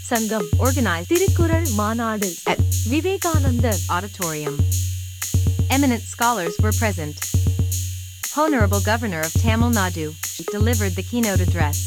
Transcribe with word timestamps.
Sangam 0.00 0.42
organized 0.58 1.10
Tirukural 1.10 1.66
Maanadu 1.76 2.30
at 2.46 2.58
Vivekananda 2.88 3.74
Auditorium. 3.90 4.58
Eminent 5.70 6.02
scholars 6.02 6.56
were 6.62 6.72
present. 6.72 7.18
Honorable 8.36 8.80
Governor 8.80 9.20
of 9.20 9.32
Tamil 9.34 9.70
Nadu 9.70 10.14
delivered 10.50 10.92
the 10.92 11.02
keynote 11.02 11.40
address. 11.40 11.78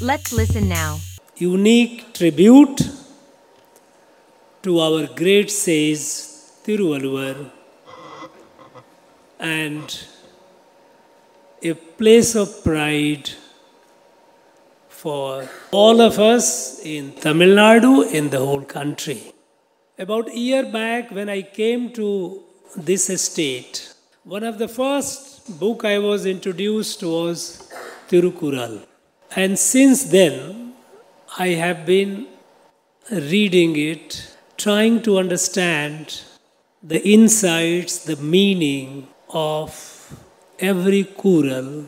Let's 0.00 0.32
listen 0.32 0.68
now. 0.68 1.00
unique 1.38 2.12
tribute 2.14 2.90
to 4.62 4.80
our 4.80 5.06
great 5.06 5.50
sage 5.50 6.06
Tiruvalluvar 6.64 7.50
and 9.38 10.04
a 11.62 11.74
place 11.74 12.34
of 12.34 12.64
pride 12.64 13.30
for 15.02 15.48
all 15.70 16.00
of 16.00 16.18
us 16.18 16.46
in 16.92 17.12
Tamil 17.24 17.52
Nadu 17.58 17.92
in 18.18 18.30
the 18.30 18.38
whole 18.46 18.64
country. 18.78 19.20
About 20.04 20.28
a 20.28 20.36
year 20.36 20.64
back 20.72 21.12
when 21.18 21.28
I 21.28 21.42
came 21.42 21.92
to 21.98 22.08
this 22.76 23.08
estate, 23.08 23.94
one 24.24 24.42
of 24.42 24.58
the 24.58 24.66
first 24.66 25.60
book 25.60 25.84
I 25.84 25.98
was 25.98 26.26
introduced 26.26 27.04
was 27.04 27.70
Tirukural. 28.08 28.74
And 29.36 29.56
since 29.56 30.02
then, 30.16 30.74
I 31.38 31.48
have 31.64 31.86
been 31.86 32.26
reading 33.10 33.76
it, 33.76 34.34
trying 34.56 35.00
to 35.02 35.18
understand 35.18 36.22
the 36.82 37.00
insights, 37.16 38.04
the 38.04 38.16
meaning 38.16 39.06
of 39.28 39.70
every 40.58 41.04
kural. 41.04 41.86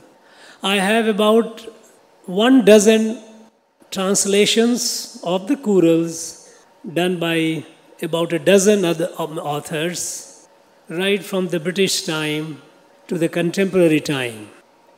I 0.63 0.77
have 0.77 1.09
about 1.09 1.67
one 2.31 2.65
dozen 2.65 3.21
translations 3.91 5.21
of 5.25 5.49
the 5.49 5.57
kurals 5.57 6.49
done 6.95 7.19
by 7.19 7.65
about 8.03 8.33
a 8.33 8.39
dozen 8.39 8.85
other 8.85 9.09
authors, 9.17 10.49
right 10.89 11.25
from 11.25 11.49
the 11.49 11.59
British 11.59 12.03
time 12.03 12.63
to 13.09 13.19
the 13.19 13.29
contemporary 13.29 14.01
time. 14.01 14.49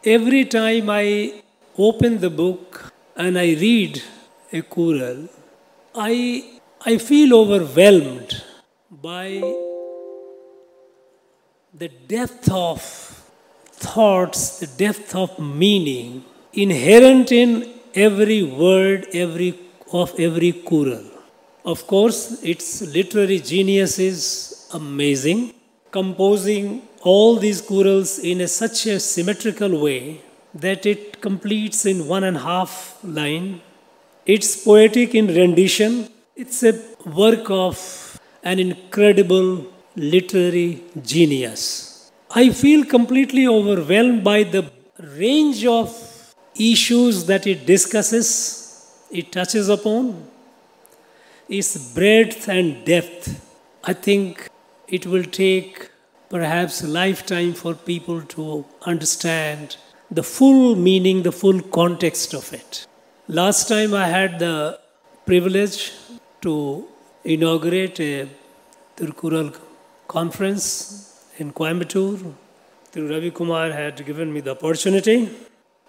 Every 0.05 0.45
time 0.45 0.91
I 0.91 1.43
open 1.79 2.21
the 2.21 2.29
book 2.29 2.93
and 3.17 3.39
I 3.39 3.55
read 3.55 4.03
a 4.53 4.61
kural, 4.61 5.31
I, 5.95 6.61
I 6.85 6.99
feel 6.99 7.35
overwhelmed 7.35 8.43
by 8.91 9.41
the 11.73 11.89
depth 11.89 12.51
of 12.53 12.83
thoughts, 13.73 14.59
the 14.59 14.67
depth 14.67 15.15
of 15.15 15.39
meaning 15.39 16.27
inherent 16.53 17.33
in 17.33 17.73
every 17.95 18.43
word, 18.43 19.07
every 19.13 19.59
of 19.93 20.19
every 20.19 20.53
kural. 20.53 21.05
Of 21.65 21.87
course, 21.87 22.43
its 22.43 22.83
literary 22.83 23.39
genius 23.39 23.99
is 23.99 24.69
amazing, 24.73 25.55
composing 25.91 26.83
all 27.03 27.37
these 27.37 27.61
kurals 27.63 28.19
in 28.19 28.41
a, 28.41 28.49
such 28.49 28.87
a 28.87 28.99
symmetrical 28.99 29.81
way 29.81 30.21
that 30.55 30.87
it 30.87 31.21
completes 31.21 31.87
in 31.87 32.07
one 32.09 32.25
and 32.25 32.37
a 32.37 32.41
half 32.41 32.99
line. 33.03 33.61
It's 34.27 34.65
poetic 34.65 35.15
in 35.15 35.29
rendition. 35.29 36.09
It's 36.37 36.63
a 36.63 36.81
work 37.07 37.51
of 37.51 38.21
an 38.43 38.59
incredible 38.59 39.67
literary 39.95 40.83
genius. 41.03 42.11
I 42.35 42.51
feel 42.51 42.85
completely 42.85 43.47
overwhelmed 43.47 44.25
by 44.25 44.43
the 44.43 44.71
range 44.99 45.65
of 45.67 46.12
issues 46.57 47.27
that 47.27 47.47
it 47.47 47.67
discusses, 47.67 49.07
it 49.11 49.33
touches 49.33 49.69
upon, 49.69 50.29
its 51.49 51.93
breadth 51.95 52.49
and 52.49 52.85
depth. 52.85 53.25
I 53.85 53.93
think 53.93 54.49
it 54.89 55.07
will 55.07 55.25
take 55.25 55.91
perhaps 56.29 56.83
a 56.83 56.89
lifetime 56.89 57.53
for 57.53 57.75
people 57.75 58.23
to 58.23 58.65
understand 58.83 59.77
the 60.11 60.23
full 60.23 60.77
meaning, 60.77 61.23
the 61.23 61.33
full 61.33 61.61
context 61.61 62.35
of 62.35 62.53
it. 62.53 62.87
Last 63.29 63.69
time 63.69 63.95
I 63.95 64.09
had 64.09 64.39
the 64.39 64.79
privilege 65.27 65.93
to 66.43 66.87
inaugurate 67.25 68.01
a 68.01 68.29
Tirukural 68.97 69.57
conference 70.09 71.27
in 71.39 71.53
Coimbatore. 71.53 72.35
Thiru 72.93 73.11
Ravi 73.11 73.31
Kumar 73.31 73.71
had 73.71 74.05
given 74.05 74.33
me 74.33 74.41
the 74.41 74.51
opportunity, 74.51 75.31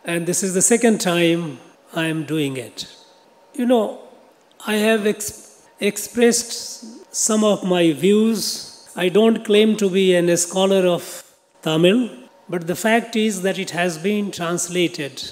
and 0.06 0.26
this 0.26 0.44
is 0.44 0.54
the 0.54 0.62
second 0.62 1.00
time 1.00 1.60
I 1.94 2.06
am 2.06 2.24
doing 2.26 2.58
it. 2.58 2.88
You 3.54 3.66
know, 3.66 4.00
I 4.66 4.76
have 4.76 5.06
ex- 5.08 5.66
expressed 5.80 7.14
some 7.16 7.44
of 7.44 7.64
my 7.64 7.94
views. 7.94 8.90
I 8.96 9.10
don't 9.10 9.46
claim 9.46 9.78
to 9.78 9.90
be 9.90 10.16
a 10.16 10.38
scholar 10.38 10.88
of 10.88 11.24
Tamil, 11.62 12.10
but 12.50 12.68
the 12.68 12.76
fact 12.76 13.16
is 13.16 13.42
that 13.44 13.58
it 13.58 13.70
has 13.72 13.98
been 13.98 14.32
translated 14.32 15.32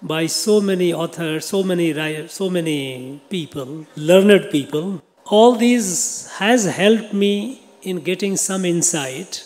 by 0.00 0.26
so 0.26 0.60
many 0.60 0.94
authors, 0.94 1.46
so 1.46 1.62
many 1.62 1.92
writers, 1.92 2.32
so 2.32 2.48
many 2.48 3.20
people, 3.28 3.86
learned 3.96 4.50
people. 4.50 5.02
All 5.26 5.56
these 5.56 6.30
has 6.38 6.64
helped 6.66 7.12
me 7.12 7.62
in 7.82 8.00
getting 8.00 8.36
some 8.36 8.64
insight. 8.64 9.44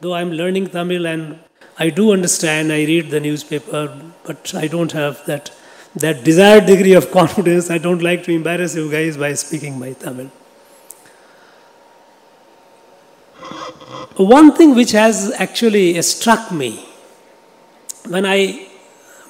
Though 0.00 0.14
I'm 0.14 0.32
learning 0.32 0.68
Tamil 0.68 1.06
and 1.06 1.38
I 1.78 1.90
do 1.90 2.12
understand, 2.12 2.72
I 2.72 2.84
read 2.84 3.10
the 3.10 3.20
newspaper, 3.20 4.00
but 4.24 4.54
I 4.54 4.68
don't 4.68 4.92
have 4.92 5.24
that 5.26 5.50
that 5.96 6.24
desired 6.24 6.66
degree 6.66 6.92
of 6.92 7.10
confidence. 7.18 7.70
I 7.70 7.78
don't 7.78 8.02
like 8.02 8.24
to 8.24 8.32
embarrass 8.32 8.74
you 8.74 8.90
guys 8.90 9.16
by 9.16 9.34
speaking 9.34 9.78
my 9.78 9.92
Tamil. 9.92 10.30
One 14.16 14.52
thing 14.52 14.74
which 14.74 14.92
has 14.92 15.32
actually 15.38 16.00
struck 16.02 16.52
me 16.52 16.84
when 18.08 18.24
I 18.24 18.68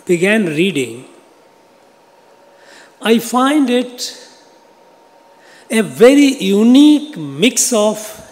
began 0.04 0.46
reading, 0.46 1.06
I 3.00 3.18
find 3.18 3.70
it 3.70 4.20
a 5.70 5.80
very 5.82 6.34
unique 6.42 7.16
mix 7.16 7.72
of 7.72 8.23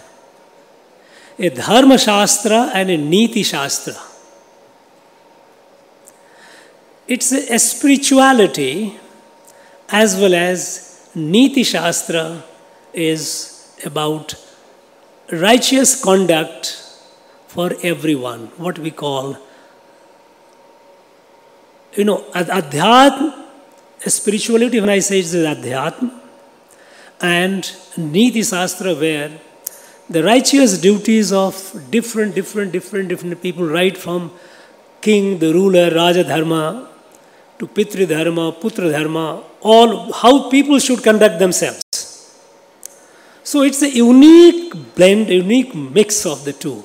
a 1.39 1.49
Dharma 1.49 1.97
Shastra 1.97 2.71
and 2.73 2.89
a 2.89 2.97
Niti 2.97 3.43
Shastra. 3.43 3.95
It's 7.07 7.31
a, 7.31 7.59
spirituality 7.59 8.97
as 9.89 10.15
well 10.15 10.33
as 10.33 11.09
Niti 11.15 11.63
Shastra 11.63 12.43
is 12.93 13.75
about 13.85 14.35
righteous 15.31 16.01
conduct 16.01 16.79
for 17.47 17.71
everyone, 17.83 18.47
what 18.57 18.79
we 18.79 18.91
call, 18.91 19.37
you 21.95 22.03
know, 22.03 22.23
adhyatma, 22.31 23.45
spirituality, 23.99 24.79
when 24.79 24.89
I 24.89 24.99
say 24.99 25.19
it 25.19 25.25
is 25.25 25.35
adhyatma, 25.35 26.19
and 27.21 27.71
Niti 27.97 28.43
Shastra, 28.43 28.95
where 28.95 29.39
the 30.09 30.23
righteous 30.23 30.77
duties 30.77 31.31
of 31.31 31.55
different, 31.89 32.35
different, 32.35 32.71
different, 32.71 33.09
different 33.09 33.41
people, 33.41 33.65
right 33.65 33.97
from 33.97 34.31
king, 35.01 35.39
the 35.39 35.53
ruler, 35.53 35.89
Raja 35.89 36.23
Dharma, 36.23 36.89
to 37.59 37.67
Pitri 37.67 38.07
Dharma, 38.07 38.51
Putra 38.53 38.91
Dharma, 38.91 39.43
all 39.61 40.11
how 40.11 40.49
people 40.49 40.79
should 40.79 41.03
conduct 41.03 41.39
themselves. 41.39 41.81
So 43.43 43.61
it's 43.61 43.81
a 43.81 43.89
unique 43.89 44.95
blend, 44.95 45.29
unique 45.29 45.75
mix 45.75 46.25
of 46.25 46.43
the 46.45 46.53
two. 46.53 46.83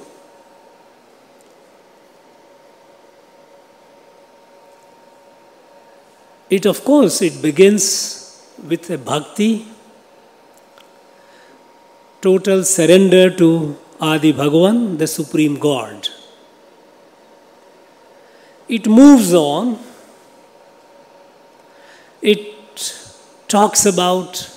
It, 6.51 6.67
of 6.67 6.83
course, 6.83 7.21
it 7.23 7.43
begins 7.43 8.55
with 8.67 8.91
a 8.91 8.99
bhakti, 8.99 9.67
total 12.21 12.65
surrender 12.65 13.31
to 13.31 13.77
Adi 14.01 14.33
Bhagavan, 14.33 14.99
the 14.99 15.07
Supreme 15.07 15.59
God. 15.59 16.09
It 18.69 18.87
moves 18.87 19.33
on. 19.33 19.79
It 22.21 22.45
talks 23.49 23.87
about 23.87 24.51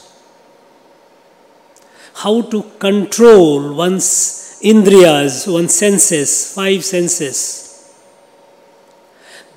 how 2.15 2.41
to 2.41 2.63
control 2.79 3.73
one's 3.73 4.59
indriyas, 4.61 5.51
one's 5.51 5.73
senses, 5.73 6.53
five 6.53 6.83
senses. 6.83 7.93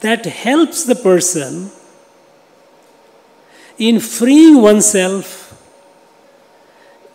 That 0.01 0.25
helps 0.25 0.85
the 0.85 0.95
person 0.95 1.71
in 3.79 3.99
freeing 4.01 4.63
oneself, 4.63 5.44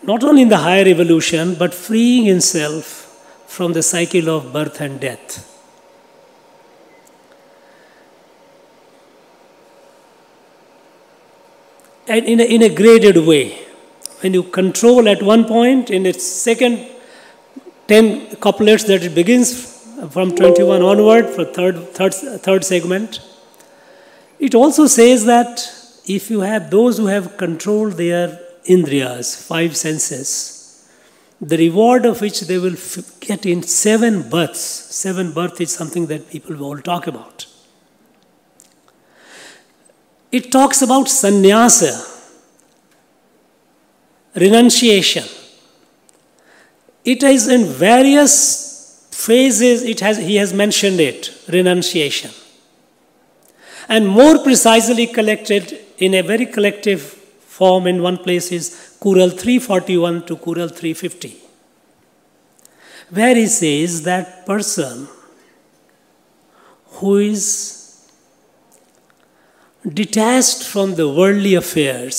not 0.02 0.24
only 0.24 0.42
in 0.44 0.50
the 0.50 0.58
higher 0.58 0.88
evolution, 0.88 1.56
but 1.56 1.74
freeing 1.74 2.26
himself 2.26 3.06
from 3.48 3.74
the 3.74 3.84
cycle 3.84 4.30
of 4.30 4.54
birth 4.54 4.80
and 4.82 5.00
death. 5.00 5.46
and 12.10 12.26
in 12.26 12.40
a, 12.40 12.44
in 12.44 12.64
a 12.64 12.70
graded 12.70 13.18
way. 13.18 13.66
When 14.22 14.34
you 14.34 14.44
control 14.44 15.08
at 15.08 15.22
one 15.24 15.46
point, 15.46 15.90
in 15.90 16.06
its 16.06 16.26
second 16.26 16.90
10 17.88 18.36
couplets 18.38 18.84
that 18.86 19.04
it 19.04 19.16
begins 19.16 19.78
from 20.10 20.36
21 20.36 20.82
onward 20.82 21.30
for 21.30 21.46
third, 21.46 21.78
third, 21.94 22.14
third 22.14 22.66
segment, 22.66 23.22
it 24.40 24.56
also 24.56 24.88
says 24.88 25.26
that 25.26 25.72
if 26.06 26.30
you 26.30 26.42
have 26.42 26.70
those 26.72 26.98
who 26.98 27.06
have 27.06 27.38
controlled 27.38 27.94
their 27.94 28.40
indriyas, 28.68 29.46
five 29.48 29.76
senses, 29.76 30.90
the 31.42 31.58
reward 31.58 32.06
of 32.06 32.22
which 32.22 32.42
they 32.42 32.58
will 32.58 32.76
get 33.22 33.46
in 33.46 33.64
seven 33.64 34.30
births. 34.30 34.60
Seven 34.60 35.32
births 35.32 35.62
is 35.62 35.72
something 35.72 36.08
that 36.08 36.30
people 36.30 36.56
will 36.56 36.66
all 36.66 36.78
talk 36.78 37.08
about. 37.08 37.46
It 40.32 40.52
talks 40.52 40.82
about 40.82 41.08
sannyasa, 41.10 42.06
renunciation. 44.36 45.24
It 47.04 47.24
is 47.24 47.48
in 47.48 47.66
various 47.66 49.08
phases, 49.12 49.84
it 49.84 50.02
has, 50.02 50.18
he 50.18 50.36
has 50.36 50.54
mentioned 50.54 51.00
it, 51.00 51.34
renunciation. 51.48 52.32
And 53.88 54.08
more 54.08 54.44
precisely 54.44 55.08
collected 55.08 55.80
in 55.98 56.14
a 56.14 56.22
very 56.22 56.46
collective 56.46 57.19
form 57.60 57.88
in 57.92 58.02
one 58.02 58.18
place 58.26 58.52
is 58.58 58.66
Kural 59.02 59.32
341 59.38 60.26
to 60.28 60.38
Kural 60.38 60.70
350, 60.70 61.38
where 63.10 63.36
he 63.36 63.48
says 63.48 64.04
that 64.04 64.46
person 64.46 65.08
who 67.00 67.18
is 67.18 67.44
detached 70.02 70.64
from 70.64 70.96
the 70.96 71.08
worldly 71.10 71.56
affairs, 71.56 72.18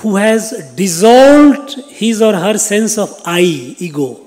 who 0.00 0.16
has 0.16 0.74
dissolved 0.74 1.76
his 1.88 2.20
or 2.20 2.34
her 2.34 2.58
sense 2.58 2.98
of 2.98 3.18
I, 3.24 3.40
ego, 3.88 4.20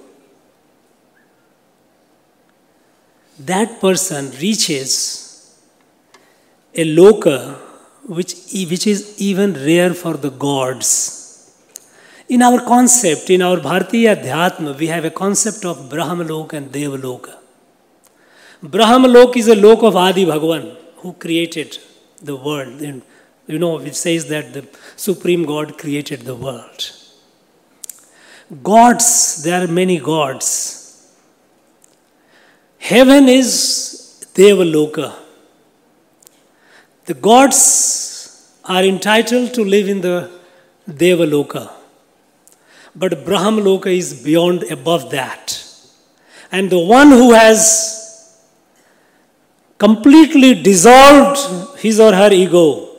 that 3.39 3.79
person 3.79 4.31
reaches 4.41 4.99
a 6.73 6.83
loka 6.83 7.68
which, 8.17 8.33
which 8.71 8.87
is 8.87 9.21
even 9.21 9.53
rare 9.53 9.93
for 9.93 10.15
the 10.17 10.31
gods. 10.31 10.89
In 12.27 12.41
our 12.41 12.59
concept, 12.65 13.29
in 13.29 13.41
our 13.43 13.57
Bharatiya 13.57 14.15
Adhyatma, 14.15 14.77
we 14.77 14.87
have 14.87 15.05
a 15.05 15.11
concept 15.11 15.63
of 15.63 15.77
Brahmalok 15.91 16.53
and 16.53 16.71
Devaloka. 16.71 17.35
Brahmalok 18.63 19.37
is 19.37 19.47
a 19.47 19.55
lok 19.55 19.83
of 19.83 19.95
Adi 19.95 20.25
Bhagavan 20.25 20.75
who 20.97 21.13
created 21.13 21.77
the 22.21 22.35
world. 22.35 22.81
And 22.81 23.03
you 23.45 23.59
know, 23.59 23.79
it 23.79 23.95
says 23.95 24.27
that 24.29 24.53
the 24.53 24.67
Supreme 24.95 25.45
God 25.45 25.77
created 25.77 26.21
the 26.21 26.35
world. 26.35 26.91
Gods, 28.63 29.43
there 29.43 29.63
are 29.63 29.67
many 29.67 29.99
gods. 29.99 31.13
Heaven 32.79 33.29
is 33.29 34.25
Devaloka. 34.33 35.28
The 37.09 37.15
gods 37.15 38.53
are 38.65 38.83
entitled 38.83 39.55
to 39.55 39.63
live 39.63 39.89
in 39.89 40.01
the 40.01 40.29
Devaloka. 40.87 41.71
But 42.95 43.25
Brahmaloka 43.25 43.87
is 43.87 44.23
beyond, 44.23 44.65
above 44.71 45.09
that. 45.09 45.63
And 46.51 46.69
the 46.69 46.77
one 46.77 47.09
who 47.09 47.33
has 47.33 48.45
completely 49.79 50.61
dissolved 50.61 51.79
his 51.79 51.99
or 51.99 52.13
her 52.13 52.31
ego, 52.31 52.89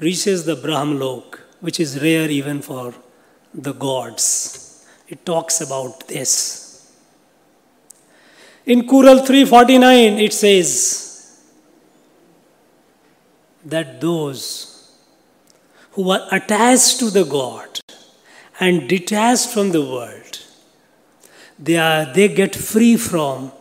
reaches 0.00 0.44
the 0.44 0.56
Brahmlok, 0.56 1.38
which 1.60 1.78
is 1.78 2.02
rare 2.02 2.28
even 2.28 2.60
for 2.60 2.92
the 3.54 3.72
gods. 3.72 4.84
It 5.06 5.24
talks 5.24 5.60
about 5.60 6.08
this. 6.08 6.92
In 8.66 8.82
Kural 8.88 9.24
349, 9.24 10.18
it 10.18 10.32
says 10.32 11.11
that 13.64 14.00
those 14.00 14.92
who 15.92 16.10
are 16.10 16.26
attached 16.32 16.98
to 16.98 17.10
the 17.10 17.24
God 17.24 17.80
and 18.60 18.88
detached 18.88 19.48
from 19.48 19.72
the 19.72 19.82
world, 19.82 20.40
they, 21.58 21.76
are, 21.76 22.12
they 22.12 22.28
get 22.28 22.54
free 22.54 22.96
from 22.96 23.52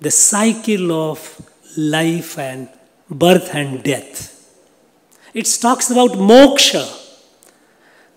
the 0.00 0.10
cycle 0.10 0.92
of 0.92 1.40
life 1.76 2.38
and 2.38 2.68
birth 3.10 3.54
and 3.54 3.82
death. 3.82 4.36
It 5.34 5.46
talks 5.60 5.90
about 5.90 6.10
moksha. 6.10 6.96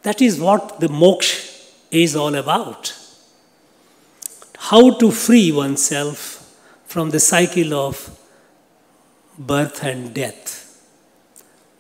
That 0.04 0.22
is 0.22 0.40
what 0.40 0.80
the 0.80 0.88
moksha 0.88 1.72
is 1.92 2.16
all 2.16 2.36
about. 2.36 2.98
How 4.58 4.92
to 4.98 5.12
free 5.12 5.52
oneself 5.52 6.40
from 6.86 7.10
the 7.10 7.20
cycle 7.20 7.74
of 7.74 8.18
birth 9.38 9.84
and 9.84 10.14
death. 10.14 10.63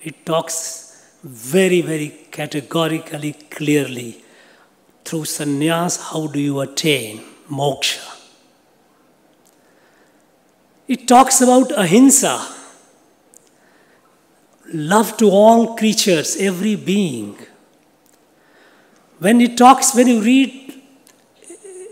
It 0.03 0.25
talks 0.25 1.17
very, 1.23 1.81
very 1.81 2.09
categorically, 2.31 3.33
clearly 3.50 4.23
through 5.05 5.21
sannyas, 5.21 6.11
how 6.11 6.27
do 6.27 6.39
you 6.39 6.59
attain 6.59 7.21
moksha? 7.50 8.09
It 10.88 11.07
talks 11.07 11.41
about 11.41 11.71
ahimsa, 11.71 12.45
love 14.73 15.15
to 15.17 15.29
all 15.29 15.75
creatures, 15.75 16.35
every 16.38 16.75
being. 16.75 17.38
When 19.19 19.39
it 19.39 19.57
talks, 19.57 19.95
when 19.95 20.07
you 20.07 20.21
read 20.21 20.81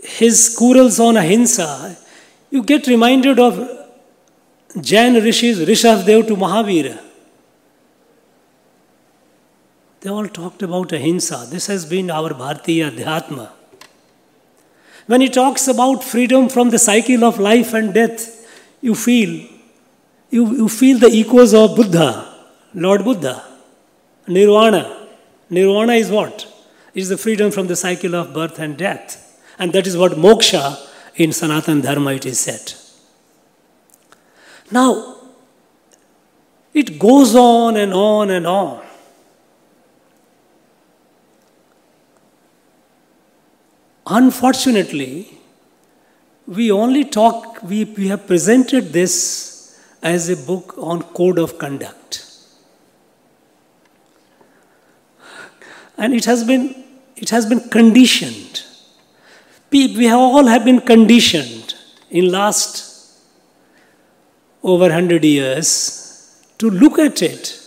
his 0.02 0.54
Kurals 0.58 1.00
on 1.00 1.16
ahimsa, 1.16 1.96
you 2.50 2.62
get 2.62 2.86
reminded 2.86 3.38
of 3.38 3.78
Jain 4.80 5.14
rishis, 5.14 5.58
Rishabdev 5.58 6.26
to 6.28 6.36
Mahavira. 6.36 6.98
They 10.02 10.10
all 10.10 10.26
talked 10.26 10.62
about 10.62 10.92
ahimsa. 10.92 11.46
This 11.48 11.68
has 11.68 11.84
been 11.86 12.10
our 12.10 12.30
Bharatiya 12.30 12.90
Adhyatma. 12.90 13.50
When 15.06 15.20
he 15.20 15.28
talks 15.28 15.68
about 15.68 16.02
freedom 16.02 16.48
from 16.48 16.70
the 16.70 16.78
cycle 16.78 17.22
of 17.24 17.38
life 17.38 17.72
and 17.72 17.94
death, 17.94 18.38
you 18.80 18.96
feel, 18.96 19.48
you, 20.30 20.56
you 20.56 20.68
feel 20.68 20.98
the 20.98 21.06
echoes 21.06 21.54
of 21.54 21.76
Buddha, 21.76 22.34
Lord 22.74 23.04
Buddha, 23.04 23.44
Nirvana. 24.26 25.08
Nirvana 25.50 25.92
is 25.92 26.10
what? 26.10 26.48
Is 26.94 27.08
the 27.08 27.16
freedom 27.16 27.52
from 27.52 27.68
the 27.68 27.76
cycle 27.76 28.16
of 28.16 28.34
birth 28.34 28.58
and 28.58 28.76
death. 28.76 29.40
And 29.56 29.72
that 29.72 29.86
is 29.86 29.96
what 29.96 30.12
moksha 30.12 30.84
in 31.14 31.32
Sanatan 31.32 31.80
Dharma 31.80 32.14
it 32.14 32.26
is 32.26 32.40
said. 32.40 32.74
Now, 34.72 35.16
it 36.74 36.98
goes 36.98 37.36
on 37.36 37.76
and 37.76 37.94
on 37.94 38.30
and 38.30 38.48
on. 38.48 38.82
Unfortunately, 44.06 45.38
we 46.46 46.72
only 46.72 47.04
talk, 47.04 47.62
we, 47.62 47.84
we 47.84 48.08
have 48.08 48.26
presented 48.26 48.92
this 48.92 49.80
as 50.02 50.28
a 50.28 50.36
book 50.36 50.74
on 50.76 51.02
code 51.02 51.38
of 51.38 51.58
conduct. 51.58 52.26
And 55.96 56.14
it 56.14 56.24
has 56.24 56.42
been, 56.42 56.84
it 57.16 57.30
has 57.30 57.46
been 57.46 57.60
conditioned. 57.68 58.64
We 59.70 60.06
have 60.06 60.18
all 60.18 60.46
have 60.46 60.64
been 60.64 60.80
conditioned 60.80 61.74
in 62.10 62.30
last 62.30 63.18
over 64.62 64.84
100 64.84 65.24
years 65.24 66.44
to 66.58 66.68
look 66.70 66.98
at 66.98 67.22
it 67.22 67.58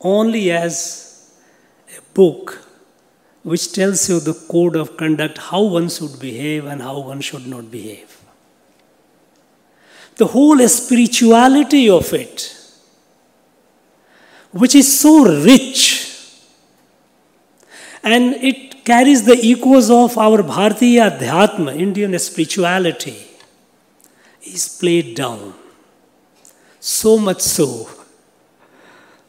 only 0.00 0.50
as 0.50 1.32
a 1.96 2.00
book 2.14 2.69
which 3.42 3.72
tells 3.72 4.08
you 4.08 4.20
the 4.20 4.34
code 4.34 4.76
of 4.76 4.96
conduct, 4.96 5.38
how 5.38 5.62
one 5.62 5.88
should 5.88 6.18
behave 6.20 6.66
and 6.66 6.82
how 6.82 6.98
one 7.00 7.20
should 7.20 7.46
not 7.46 7.70
behave. 7.70 8.18
The 10.16 10.26
whole 10.26 10.58
spirituality 10.68 11.88
of 11.88 12.12
it, 12.12 12.56
which 14.52 14.74
is 14.74 15.00
so 15.00 15.24
rich, 15.42 16.06
and 18.02 18.34
it 18.34 18.84
carries 18.84 19.24
the 19.24 19.38
echoes 19.42 19.90
of 19.90 20.18
our 20.18 20.42
Bharatiya 20.42 21.18
Adhyatma, 21.18 21.78
Indian 21.78 22.18
spirituality, 22.18 23.16
is 24.42 24.68
played 24.68 25.14
down. 25.16 25.54
So 26.80 27.18
much 27.18 27.40
so, 27.40 27.88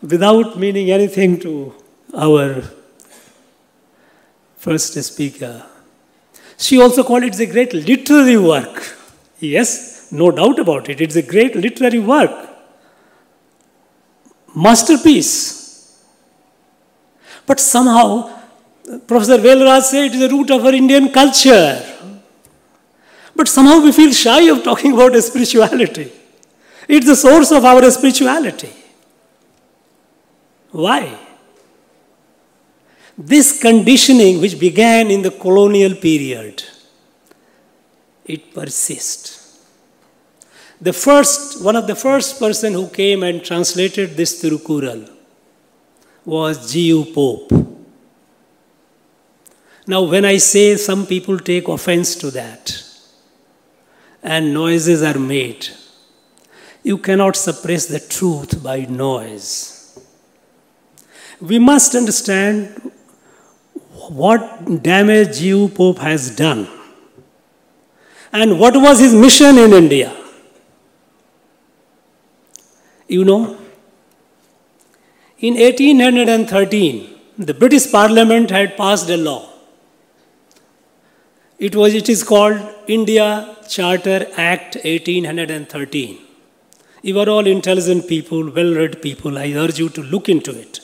without 0.02 0.58
meaning 0.58 0.90
anything 0.90 1.40
to 1.42 1.74
our 2.14 2.64
first 4.66 4.94
speaker. 5.04 5.66
She 6.58 6.80
also 6.80 7.04
called 7.04 7.24
it 7.24 7.40
a 7.40 7.46
great 7.48 7.74
literary 7.74 8.38
work. 8.38 8.96
Yes, 9.40 10.12
no 10.12 10.30
doubt 10.30 10.60
about 10.60 10.90
it. 10.90 11.02
It's 11.02 11.16
a 11.16 11.28
great 11.34 11.56
literary 11.56 12.00
work. 12.14 12.36
masterpiece. 14.54 16.04
But 17.46 17.60
somehow, 17.60 18.08
Professor 19.08 19.38
Velraj 19.38 19.82
said 19.82 20.06
it 20.06 20.14
is 20.16 20.20
the 20.20 20.30
root 20.30 20.52
of 20.52 20.66
our 20.66 20.74
Indian 20.74 21.10
culture. 21.12 21.82
But 23.36 23.48
somehow 23.48 23.82
we 23.82 23.92
feel 23.92 24.12
shy 24.12 24.42
of 24.50 24.64
talking 24.64 24.94
about 24.94 25.16
spirituality. 25.24 26.12
It's 26.88 27.06
the 27.06 27.16
source 27.16 27.52
of 27.52 27.64
our 27.64 27.90
spirituality. 27.90 28.74
Why? 30.72 31.18
This 33.24 33.62
conditioning, 33.62 34.42
which 34.42 34.60
began 34.60 35.12
in 35.12 35.22
the 35.22 35.30
colonial 35.30 35.94
period, 35.94 36.64
it 38.26 38.52
persists. 38.52 39.60
The 40.82 40.92
first, 40.92 41.64
one 41.64 41.76
of 41.76 41.86
the 41.86 41.94
first 41.94 42.40
person 42.40 42.74
who 42.74 42.88
came 42.88 43.22
and 43.22 43.44
translated 43.44 44.18
this 44.18 44.42
Tirukural 44.42 45.08
was 46.26 46.74
G.U. 46.74 47.06
Pope. 47.14 47.52
Now, 49.86 50.02
when 50.02 50.26
I 50.26 50.38
say 50.38 50.76
some 50.78 51.06
people 51.06 51.38
take 51.38 51.68
offense 51.68 52.16
to 52.16 52.32
that 52.32 52.84
and 54.24 54.52
noises 54.52 55.04
are 55.04 55.20
made, 55.20 55.68
you 56.82 56.98
cannot 56.98 57.36
suppress 57.36 57.86
the 57.86 58.00
truth 58.00 58.64
by 58.64 58.86
noise. 58.86 60.00
We 61.40 61.60
must 61.60 61.94
understand 61.94 62.91
what 64.10 64.82
damage 64.84 65.38
G.U. 65.38 65.70
Pope 65.70 66.00
has 66.00 66.36
done 66.36 66.68
and 68.32 68.60
what 68.60 68.76
was 68.76 69.00
his 69.00 69.14
mission 69.14 69.58
in 69.58 69.74
India. 69.74 70.16
You 73.08 73.26
know, 73.26 73.58
in 75.40 75.56
1813, 75.56 77.20
the 77.38 77.54
British 77.54 77.92
Parliament 77.92 78.50
had 78.52 78.78
passed 78.78 79.10
a 79.10 79.18
law. 79.18 79.50
It, 81.58 81.76
was, 81.76 81.94
it 81.94 82.10
is 82.10 82.24
called 82.24 82.60
India 82.88 83.56
Charter 83.68 84.28
Act 84.38 84.76
1813. 84.76 86.20
You 87.04 87.20
are 87.20 87.30
all 87.30 87.46
intelligent 87.46 88.08
people, 88.08 88.52
well 88.52 88.74
read 88.74 89.02
people. 89.02 89.38
I 89.38 89.52
urge 89.54 89.80
you 89.80 89.90
to 89.90 90.02
look 90.02 90.30
into 90.30 90.58
it. 90.58 90.80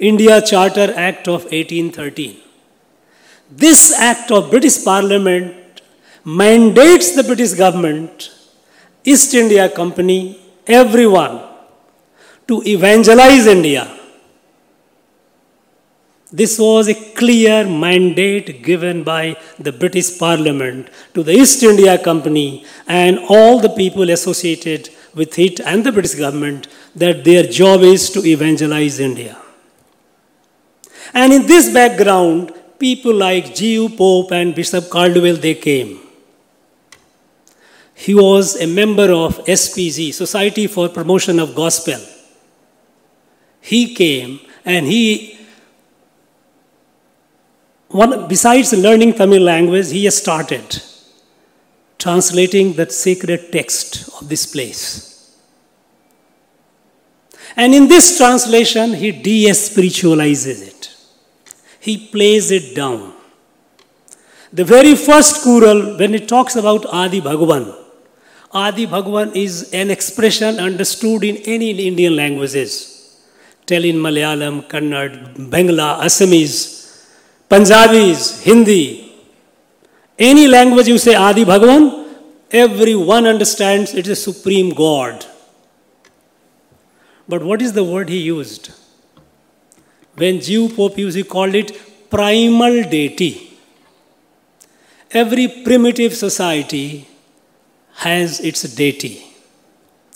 India 0.00 0.40
Charter 0.40 0.94
Act 0.96 1.28
of 1.28 1.42
1813. 1.44 2.40
This 3.50 3.92
act 3.92 4.30
of 4.30 4.50
British 4.50 4.82
Parliament 4.82 5.82
mandates 6.24 7.14
the 7.14 7.22
British 7.22 7.52
government, 7.52 8.30
East 9.04 9.34
India 9.34 9.68
Company, 9.68 10.40
everyone 10.66 11.42
to 12.48 12.62
evangelize 12.64 13.46
India. 13.46 13.94
This 16.32 16.58
was 16.58 16.88
a 16.88 16.94
clear 16.94 17.66
mandate 17.66 18.62
given 18.62 19.04
by 19.04 19.36
the 19.58 19.72
British 19.72 20.18
Parliament 20.18 20.88
to 21.12 21.22
the 21.22 21.32
East 21.32 21.62
India 21.62 21.98
Company 21.98 22.64
and 22.86 23.18
all 23.28 23.60
the 23.60 23.68
people 23.68 24.08
associated 24.08 24.88
with 25.14 25.38
it 25.38 25.60
and 25.60 25.84
the 25.84 25.92
British 25.92 26.14
government 26.14 26.68
that 26.94 27.22
their 27.24 27.42
job 27.42 27.82
is 27.82 28.08
to 28.10 28.24
evangelize 28.24 28.98
India. 28.98 29.36
And 31.12 31.32
in 31.32 31.46
this 31.46 31.72
background, 31.72 32.52
people 32.78 33.14
like 33.14 33.54
G.U. 33.54 33.90
Pope 33.90 34.32
and 34.32 34.54
Bishop 34.54 34.88
Caldwell, 34.88 35.36
they 35.36 35.54
came. 35.54 36.00
He 37.94 38.14
was 38.14 38.60
a 38.60 38.66
member 38.66 39.12
of 39.12 39.44
SPG, 39.44 40.14
Society 40.14 40.66
for 40.66 40.88
Promotion 40.88 41.38
of 41.38 41.54
Gospel. 41.54 42.00
He 43.60 43.94
came 43.94 44.40
and 44.64 44.86
he, 44.86 45.38
one, 47.88 48.26
besides 48.26 48.72
learning 48.72 49.14
Tamil 49.14 49.42
language, 49.42 49.90
he 49.90 50.08
started 50.10 50.82
translating 51.98 52.72
that 52.74 52.90
sacred 52.90 53.52
text 53.52 54.08
of 54.20 54.28
this 54.28 54.46
place. 54.46 55.36
And 57.56 57.74
in 57.74 57.88
this 57.88 58.16
translation, 58.16 58.94
he 58.94 59.12
de 59.12 59.52
spiritualizes 59.52 60.62
it, 60.62 60.96
he 61.80 61.96
plays 62.08 62.50
it 62.50 62.76
down. 62.76 63.12
The 64.52 64.64
very 64.64 64.94
first 64.94 65.44
kural, 65.44 65.98
when 65.98 66.14
it 66.14 66.28
talks 66.28 66.56
about 66.56 66.86
Adi 66.86 67.20
Bhagavan, 67.20 67.74
Adi 68.52 68.86
Bhagavan 68.86 69.34
is 69.34 69.72
an 69.72 69.90
expression 69.90 70.58
understood 70.58 71.24
in 71.24 71.36
any 71.38 71.70
Indian 71.86 72.16
languages 72.16 72.90
tell 73.70 73.84
in 73.84 73.96
Malayalam, 73.96 74.66
Kannada, 74.68 75.34
Bangla, 75.54 76.00
Assamese, 76.06 76.62
Punjabis, 77.48 78.42
Hindi. 78.42 79.14
Any 80.18 80.48
language 80.48 80.88
you 80.88 80.98
say 80.98 81.14
Adi 81.14 81.44
Bhagavan, 81.44 81.84
everyone 82.50 83.26
understands 83.26 83.94
it 83.94 84.08
is 84.08 84.18
a 84.18 84.32
supreme 84.32 84.70
God. 84.70 85.24
But 87.28 87.44
what 87.44 87.62
is 87.62 87.72
the 87.72 87.84
word 87.84 88.08
he 88.08 88.18
used? 88.18 88.72
When 90.14 90.40
G.U. 90.40 90.70
Pope 90.70 90.98
used, 90.98 91.16
he 91.16 91.24
called 91.24 91.54
it 91.54 92.10
primal 92.10 92.82
deity. 92.82 93.58
Every 95.10 95.48
primitive 95.64 96.14
society 96.14 97.06
has 97.94 98.40
its 98.40 98.62
deity. 98.62 99.24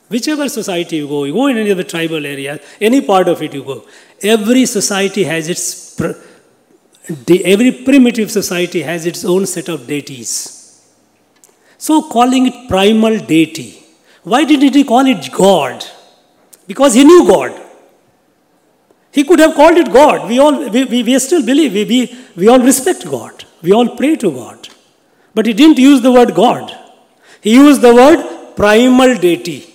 Whichever 0.09 0.49
society 0.49 0.97
you 0.97 1.09
go, 1.09 1.25
you 1.25 1.33
go 1.33 1.47
in 1.47 1.57
any 1.57 1.71
of 1.71 1.79
the 1.79 1.85
tribal 1.85 2.25
areas, 2.25 2.61
any 2.81 3.01
part 3.01 3.27
of 3.29 3.43
it 3.43 3.55
you 3.55 3.65
go, 3.65 3.87
every 4.23 4.67
society 4.67 5.25
has 5.25 5.49
its, 5.49 6.01
every 7.45 7.73
primitive 7.85 8.31
society 8.31 8.83
has 8.83 9.07
its 9.07 9.25
own 9.25 9.47
set 9.47 9.69
of 9.69 9.87
deities. 9.87 10.55
So 11.79 12.09
calling 12.09 12.47
it 12.47 12.69
primal 12.69 13.19
deity. 13.19 13.83
Why 14.23 14.45
didn't 14.45 14.75
he 14.75 14.85
call 14.85 15.07
it 15.07 15.31
God? 15.33 15.85
Because 16.67 16.95
he 16.95 17.05
knew 17.05 17.27
God. 17.27 17.64
He 19.17 19.23
could 19.23 19.39
have 19.39 19.55
called 19.55 19.77
it 19.77 19.93
God. 19.93 20.29
We 20.29 20.39
all 20.41 20.69
we, 20.69 20.85
we, 20.85 21.03
we 21.03 21.19
still 21.21 21.45
believe, 21.51 21.73
we, 21.73 21.85
we, 21.85 21.99
we 22.37 22.49
all 22.49 22.59
respect 22.59 23.09
God. 23.09 23.45
We 23.63 23.73
all 23.73 23.97
pray 23.97 24.17
to 24.17 24.31
God. 24.31 24.69
But 25.35 25.47
he 25.47 25.53
didn't 25.53 25.79
use 25.79 26.01
the 26.01 26.13
word 26.13 26.35
God. 26.35 26.77
He 27.41 27.53
used 27.55 27.81
the 27.81 27.95
word 27.95 28.57
primal 28.57 29.17
deity. 29.17 29.73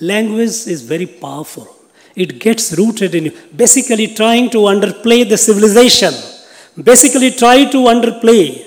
Language 0.00 0.56
is 0.74 0.82
very 0.82 1.06
powerful. 1.06 1.68
It 2.16 2.40
gets 2.40 2.76
rooted 2.76 3.14
in 3.14 3.26
you. 3.26 3.32
Basically, 3.54 4.08
trying 4.14 4.50
to 4.50 4.58
underplay 4.72 5.28
the 5.28 5.36
civilization, 5.36 6.12
basically, 6.90 7.30
try 7.30 7.64
to 7.66 7.78
underplay 7.94 8.64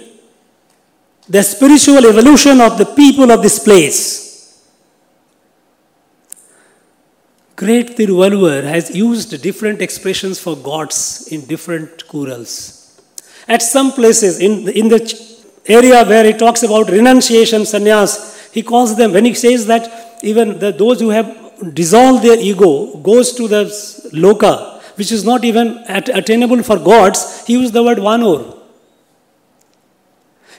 the 1.28 1.44
spiritual 1.44 2.06
evolution 2.06 2.62
of 2.62 2.78
the 2.78 2.86
people 2.86 3.32
of 3.32 3.42
this 3.42 3.60
place. 3.60 4.27
Great 7.58 7.98
Tiruvalluvar 7.98 8.64
has 8.64 8.96
used 8.96 9.42
different 9.42 9.82
expressions 9.82 10.40
for 10.40 10.56
gods 10.56 11.28
in 11.32 11.44
different 11.46 12.08
kurals. 12.08 13.02
At 13.48 13.64
some 13.64 13.92
places, 13.94 14.40
in, 14.40 14.70
in 14.70 14.90
the 14.90 15.02
area 15.66 16.06
where 16.06 16.24
he 16.24 16.34
talks 16.34 16.62
about 16.62 16.92
renunciation, 16.92 17.64
sannyas, 17.64 18.52
he 18.54 18.62
calls 18.62 18.96
them, 18.96 19.12
when 19.12 19.26
he 19.26 19.34
says 19.34 19.66
that 19.66 20.20
even 20.22 20.60
the, 20.60 20.72
those 20.72 21.00
who 21.00 21.10
have 21.10 21.74
dissolved 21.74 22.24
their 22.24 22.40
ego 22.40 22.98
goes 22.98 23.34
to 23.34 23.48
the 23.48 23.64
loka, 24.14 24.80
which 24.96 25.12
is 25.12 25.26
not 25.26 25.44
even 25.44 25.80
at, 25.88 26.10
attainable 26.10 26.62
for 26.62 26.78
gods, 26.78 27.44
he 27.48 27.54
used 27.54 27.74
the 27.74 27.82
word 27.82 27.98
vanur. 27.98 28.56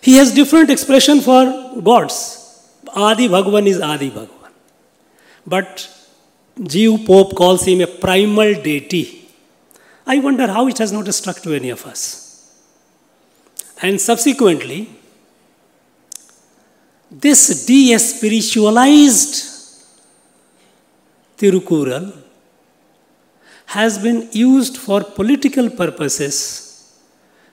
He 0.00 0.16
has 0.16 0.34
different 0.34 0.68
expression 0.68 1.20
for 1.20 1.80
gods. 1.80 2.34
Adi 2.92 3.28
Bhagavan 3.28 3.68
is 3.68 3.80
Adi 3.80 4.10
Bhagavan. 4.10 4.50
But 5.46 5.94
G.U. 6.62 6.98
Pope 7.06 7.36
calls 7.36 7.64
him 7.64 7.80
a 7.80 7.86
primal 7.86 8.54
deity. 8.54 9.28
I 10.06 10.18
wonder 10.18 10.46
how 10.46 10.66
it 10.68 10.78
has 10.78 10.90
not 10.90 11.12
struck 11.14 11.40
to 11.42 11.54
any 11.54 11.70
of 11.70 11.84
us. 11.86 12.52
And 13.80 14.00
subsequently, 14.00 14.88
this 17.10 17.64
de 17.64 17.96
spiritualized 17.96 19.44
Tirukural 21.36 22.12
has 23.66 23.98
been 23.98 24.28
used 24.32 24.76
for 24.76 25.04
political 25.04 25.70
purposes 25.70 26.98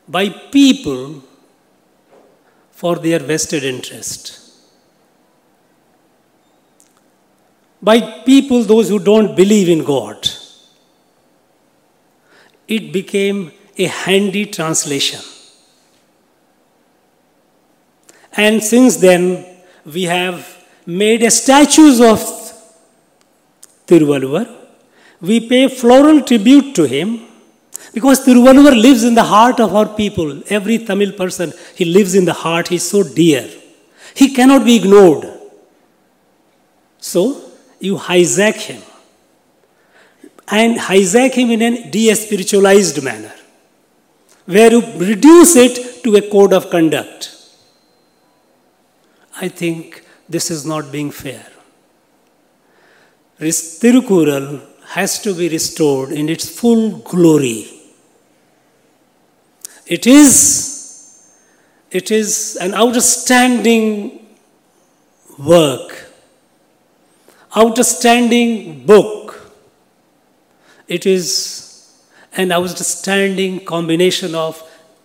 by 0.07 0.29
people 0.29 1.21
for 2.71 2.95
their 2.95 3.19
vested 3.19 3.63
interest. 3.63 4.44
By 7.85 8.23
people, 8.25 8.63
those 8.63 8.89
who 8.89 8.97
don't 8.97 9.35
believe 9.35 9.69
in 9.69 9.83
God. 9.83 10.27
It 12.67 12.91
became 12.91 13.51
a 13.77 13.85
handy 13.85 14.47
translation. 14.47 15.21
And 18.33 18.63
since 18.63 18.97
then, 18.97 19.45
we 19.85 20.03
have 20.03 20.65
made 20.87 21.29
statues 21.29 22.01
of 22.01 22.19
Tiruvalluvar. 23.85 24.47
We 25.21 25.47
pay 25.47 25.67
floral 25.67 26.21
tribute 26.21 26.73
to 26.75 26.85
him 26.85 27.21
because 27.93 28.25
Tiruvalluvar 28.25 28.81
lives 28.81 29.03
in 29.03 29.13
the 29.13 29.23
heart 29.35 29.59
of 29.59 29.75
our 29.75 29.87
people. 30.01 30.41
Every 30.49 30.79
Tamil 30.79 31.11
person, 31.11 31.53
he 31.75 31.85
lives 31.85 32.15
in 32.15 32.25
the 32.25 32.33
heart, 32.33 32.69
he's 32.69 32.89
so 32.89 33.03
dear. 33.03 33.47
He 34.15 34.33
cannot 34.33 34.65
be 34.65 34.75
ignored. 34.75 35.29
So, 36.97 37.44
you 37.79 37.97
hijack 37.97 38.55
him 38.55 38.81
and 40.47 40.77
hijack 40.77 41.33
him 41.33 41.51
in 41.51 41.61
a 41.61 41.89
de 41.91 42.13
spiritualized 42.13 43.03
manner, 43.03 43.33
where 44.45 44.71
you 44.71 44.81
reduce 44.97 45.55
it 45.55 46.03
to 46.03 46.15
a 46.15 46.21
code 46.29 46.53
of 46.53 46.69
conduct. 46.69 47.31
I 49.41 49.47
think 49.47 50.05
this 50.29 50.49
is 50.49 50.65
not 50.65 50.91
being 50.91 51.11
fair. 51.11 51.45
Tirukural 53.39 54.61
has 54.89 55.19
to 55.21 55.33
be 55.33 55.49
restored 55.49 56.11
in 56.11 56.29
its 56.29 56.47
full 56.47 56.99
glory. 56.99 57.69
It 59.85 60.07
is, 60.07 61.29
it 61.91 62.11
is 62.11 62.57
an 62.61 62.73
outstanding 62.73 64.25
work, 65.37 66.04
outstanding 67.57 68.85
book. 68.85 69.51
It 70.87 71.05
is 71.05 71.93
an 72.35 72.51
outstanding 72.51 73.65
combination 73.65 74.35
of 74.35 74.61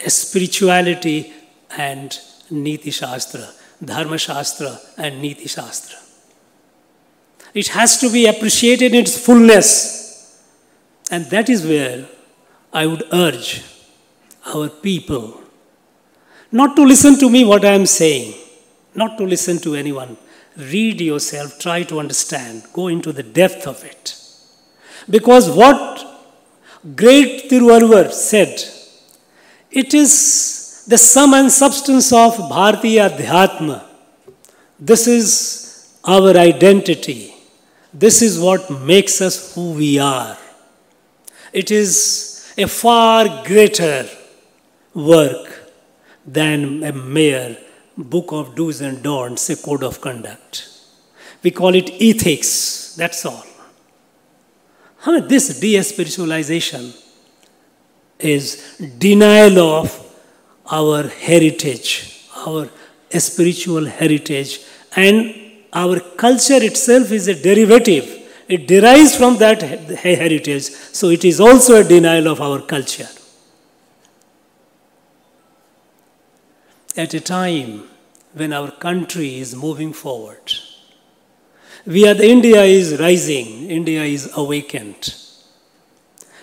spirituality 0.07 1.33
and 1.77 2.19
Niti 2.51 2.91
Shastra, 2.91 3.49
Dharma 3.85 4.19
Shastra 4.19 4.79
and 4.97 5.23
Niti 5.23 5.49
Shastra. 5.49 5.99
It 7.55 7.69
has 7.69 7.99
to 8.01 8.11
be 8.11 8.27
appreciated 8.27 8.95
in 8.95 9.03
its 9.03 9.19
fullness. 9.25 10.43
And 11.11 11.27
that 11.27 11.49
is 11.49 11.65
where 11.65 12.07
I 12.73 12.87
would 12.87 13.05
urge 13.13 13.63
our 14.47 14.69
people 14.69 15.41
not 16.53 16.75
to 16.77 16.85
listen 16.85 17.19
to 17.19 17.31
me 17.31 17.45
what 17.45 17.65
I 17.65 17.73
am 17.75 17.87
saying, 17.87 18.35
not 18.95 19.17
to 19.19 19.25
listen 19.25 19.59
to 19.59 19.75
anyone. 19.75 20.17
Read 20.57 21.01
yourself, 21.01 21.59
try 21.59 21.83
to 21.85 22.01
understand, 22.01 22.65
go 22.73 22.89
into 22.89 23.13
the 23.13 23.23
depth 23.23 23.67
of 23.67 23.85
it. 23.85 24.17
Because 25.09 25.49
what 25.49 26.07
great 26.97 27.51
Tiruvalluvar 27.51 28.13
said, 28.13 28.61
it 29.71 29.95
is 29.95 30.85
the 30.89 30.99
sum 30.99 31.35
and 31.35 31.51
substance 31.51 32.13
of 32.13 32.35
Bharatiya 32.35 33.11
Adhyatma. 33.11 33.85
This 34.79 35.07
is 35.07 35.99
our 36.05 36.37
identity. 36.37 37.35
This 37.93 38.23
is 38.23 38.39
what 38.39 38.71
makes 38.71 39.21
us 39.21 39.55
who 39.55 39.73
we 39.73 39.99
are. 39.99 40.37
It 41.53 41.71
is 41.71 42.53
a 42.57 42.67
far 42.67 43.45
greater 43.45 44.09
work 44.95 45.73
than 46.27 46.83
a 46.83 46.93
mere 46.93 47.57
book 48.05 48.33
of 48.33 48.55
do's 48.55 48.81
and 48.81 49.03
don'ts, 49.03 49.51
a 49.51 49.57
code 49.57 49.83
of 49.83 50.01
conduct. 50.01 50.69
We 51.43 51.51
call 51.51 51.75
it 51.75 51.91
ethics, 52.01 52.95
that's 52.97 53.25
all. 53.25 53.45
This 55.29 55.59
de 55.59 55.79
spiritualization 55.79 56.95
is 58.19 58.77
denial 58.99 59.59
of 59.59 60.07
our 60.71 61.09
heritage, 61.09 62.29
our 62.37 62.69
spiritual 63.19 63.87
heritage, 63.87 64.61
and 64.95 65.35
our 65.73 66.01
culture 66.01 66.63
itself 66.63 67.11
is 67.13 67.29
a 67.29 67.43
derivative. 67.43 68.19
It 68.49 68.67
derives 68.67 69.17
from 69.17 69.39
that 69.39 69.63
heritage, 69.63 70.65
so 70.65 71.09
it 71.09 71.25
is 71.25 71.41
also 71.41 71.81
a 71.81 71.85
denial 71.85 72.29
of 72.29 72.41
our 72.41 72.61
culture. 72.61 73.09
At 76.97 77.15
a 77.15 77.21
time 77.21 77.89
when 78.35 78.53
our 78.53 78.71
country 78.71 79.39
is 79.39 79.55
moving 79.55 79.93
forward, 79.93 80.53
we 81.87 82.07
are 82.07 82.15
the 82.15 82.29
India 82.29 82.63
is 82.63 82.99
rising, 83.01 83.71
India 83.71 84.05
is 84.05 84.31
awakened. 84.37 85.15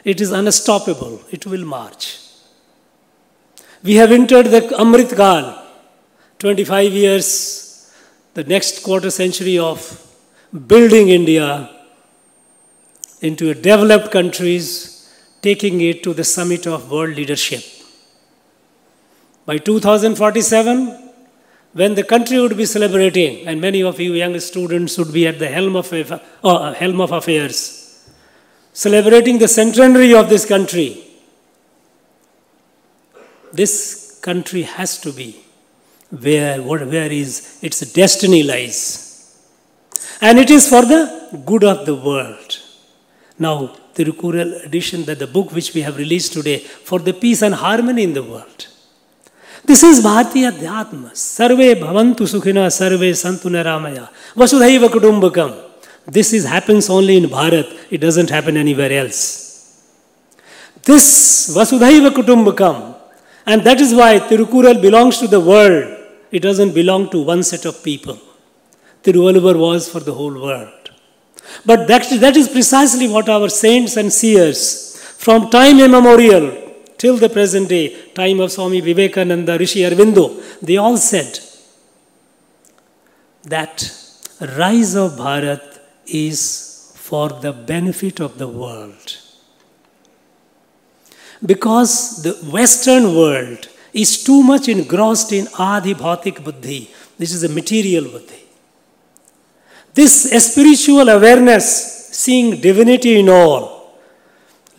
It 0.04 0.21
is 0.21 0.32
unstoppable, 0.32 1.21
it 1.32 1.45
will 1.45 1.65
march. 1.65 2.19
We 3.84 3.95
have 3.95 4.12
entered 4.12 4.47
the 4.47 4.62
Amrit 4.62 5.15
Kal, 5.15 5.63
25 6.39 6.91
years 6.93 7.93
the 8.34 8.43
next 8.43 8.84
quarter 8.84 9.10
century 9.10 9.58
of 9.58 9.80
building 10.67 11.10
India 11.10 11.69
into 13.21 13.50
a 13.50 13.56
developed 13.56 14.12
countries, 14.12 15.12
taking 15.41 15.82
it 15.82 16.04
to 16.04 16.13
the 16.13 16.23
summit 16.23 16.67
of 16.67 16.91
world 16.91 17.15
leadership. 17.15 17.63
By 19.45 19.58
2047, 19.58 21.07
when 21.79 21.93
the 21.93 22.03
country 22.03 22.37
would 22.39 22.57
be 22.57 22.65
celebrating, 22.65 23.33
and 23.47 23.61
many 23.61 23.81
of 23.83 23.99
you 23.99 24.13
young 24.13 24.39
students 24.39 24.97
would 24.97 25.13
be 25.13 25.27
at 25.31 25.37
the 25.37 25.47
helm 25.47 25.75
of, 25.75 25.87
uh, 25.93 26.73
helm 26.73 26.99
of 27.05 27.11
affairs, 27.11 27.57
celebrating 28.73 29.37
the 29.37 29.47
centenary 29.47 30.11
of 30.21 30.27
this 30.27 30.45
country, 30.53 30.89
this 33.53 34.19
country 34.21 34.63
has 34.63 34.99
to 34.99 35.11
be 35.11 35.29
where, 36.09 36.61
where 36.61 37.11
is 37.11 37.59
its 37.61 37.79
destiny 37.93 38.41
lies. 38.41 38.79
And 40.19 40.39
it 40.39 40.49
is 40.49 40.67
for 40.67 40.83
the 40.83 41.01
good 41.45 41.63
of 41.63 41.85
the 41.85 41.95
world. 41.95 42.59
Now, 43.37 43.75
the 43.93 44.05
Tirukural 44.05 44.65
edition, 44.65 45.05
that 45.05 45.19
the 45.19 45.27
book 45.27 45.51
which 45.51 45.75
we 45.75 45.81
have 45.81 45.97
released 45.97 46.33
today, 46.33 46.57
for 46.57 46.97
the 46.97 47.13
peace 47.13 47.43
and 47.43 47.53
harmony 47.53 48.03
in 48.03 48.13
the 48.13 48.23
world. 48.23 48.67
This 49.67 49.84
is 49.84 49.99
Bharatiya 50.01 50.49
Adhyatma. 50.53 51.13
Sarve 51.13 51.75
bhavantu 51.82 52.23
sukhina, 52.34 52.71
sarve 52.71 53.12
santu 53.21 53.49
naramaya. 53.49 54.08
Vasudhaiva 54.34 54.88
kutumbakam. 54.88 55.53
This 56.06 56.32
is, 56.32 56.45
happens 56.45 56.89
only 56.89 57.17
in 57.17 57.25
Bharat. 57.25 57.69
It 57.91 57.97
doesn't 57.97 58.30
happen 58.30 58.56
anywhere 58.56 58.93
else. 58.93 59.84
This 60.84 61.53
Vasudhaiva 61.53 62.12
kutumbakam. 62.12 62.95
And 63.45 63.62
that 63.63 63.82
is 63.82 63.93
why 63.93 64.19
Tirukural 64.19 64.82
belongs 64.82 65.17
to 65.17 65.27
the 65.27 65.41
world. 65.41 65.97
It 66.32 66.39
doesn't 66.39 66.73
belong 66.73 67.10
to 67.10 67.21
one 67.21 67.43
set 67.43 67.65
of 67.65 67.84
people. 67.84 68.17
Tiruvalluvar 69.03 69.60
was 69.60 69.89
for 69.89 69.99
the 69.99 70.13
whole 70.13 70.34
world. 70.34 70.91
But 71.65 71.89
that, 71.89 72.08
that 72.21 72.38
is 72.38 72.47
precisely 72.47 73.10
what 73.10 73.27
our 73.27 73.49
saints 73.49 73.97
and 73.97 74.13
seers 74.13 74.97
from 75.17 75.49
time 75.49 75.82
immemorial 75.82 76.66
till 76.97 77.17
the 77.17 77.29
present 77.29 77.69
day, 77.69 78.12
time 78.13 78.39
of 78.39 78.51
Swami 78.51 78.81
Vivekananda, 78.81 79.57
Rishi 79.57 79.81
Aurobindo, 79.81 80.60
they 80.62 80.77
all 80.77 80.97
said 80.97 81.39
that 83.43 83.91
rise 84.57 84.95
of 84.95 85.12
Bharat 85.13 85.79
is 86.07 86.91
for 86.95 87.29
the 87.29 87.53
benefit 87.53 88.19
of 88.19 88.38
the 88.38 88.47
world. 88.47 89.17
Because 91.45 92.23
the 92.23 92.33
Western 92.51 93.15
world 93.15 93.69
is 93.93 94.23
too 94.23 94.41
much 94.43 94.67
engrossed 94.67 95.31
in 95.31 95.47
Adi 95.57 95.93
Bhautik 95.93 96.43
Buddhi. 96.43 96.91
This 97.17 97.33
is 97.33 97.43
a 97.43 97.49
material 97.49 98.05
Buddhi. 98.05 98.43
This 99.93 100.23
spiritual 100.45 101.10
awareness, 101.10 102.10
seeing 102.12 102.60
divinity 102.60 103.19
in 103.19 103.29
all, 103.29 103.76